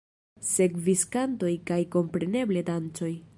[0.51, 3.13] Sekvis kantoj kaj kompreneble dancoj.